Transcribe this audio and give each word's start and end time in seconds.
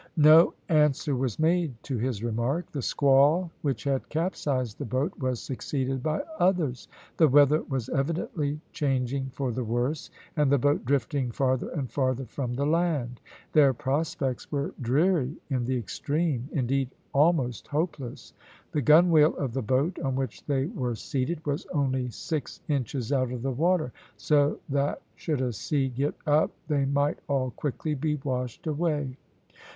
No 0.17 0.55
answer 0.67 1.15
was 1.15 1.37
made 1.37 1.75
to 1.83 1.95
his 1.99 2.23
remark. 2.23 2.71
The 2.71 2.81
squall 2.81 3.51
which 3.61 3.83
had 3.83 4.09
capsized 4.09 4.79
the 4.79 4.83
boat 4.85 5.13
was 5.19 5.39
succeeded 5.39 6.01
by 6.01 6.23
others. 6.39 6.87
The 7.17 7.27
weather 7.27 7.61
was 7.69 7.87
evidently 7.87 8.59
changing 8.73 9.29
for 9.31 9.51
the 9.51 9.63
worse, 9.63 10.09
and 10.35 10.51
the 10.51 10.57
boat 10.57 10.85
drifting 10.85 11.29
farther 11.29 11.69
and 11.69 11.87
farther 11.91 12.25
from 12.25 12.55
the 12.55 12.65
land. 12.65 13.21
Their 13.53 13.75
prospects 13.75 14.51
were 14.51 14.73
dreary 14.81 15.35
in 15.51 15.65
the 15.65 15.77
extreme, 15.77 16.49
indeed 16.51 16.89
almost 17.13 17.67
hopeless. 17.67 18.33
The 18.71 18.81
gunwale 18.81 19.35
of 19.35 19.53
the 19.53 19.61
boat 19.61 19.99
on 19.99 20.15
which 20.15 20.43
they 20.47 20.65
were 20.65 20.95
seated 20.95 21.45
was 21.45 21.67
only 21.73 22.09
six 22.09 22.59
inches 22.67 23.13
out 23.13 23.31
of 23.31 23.43
the 23.43 23.51
water, 23.51 23.93
so 24.17 24.61
that 24.69 24.99
should 25.15 25.41
a 25.41 25.53
sea 25.53 25.89
get 25.89 26.15
up 26.25 26.49
they 26.69 26.85
might 26.85 27.19
all 27.27 27.51
quickly 27.51 27.93
be 27.93 28.15
washed 28.23 28.65
away. 28.65 29.15